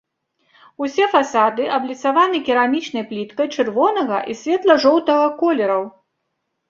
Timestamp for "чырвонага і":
3.59-4.37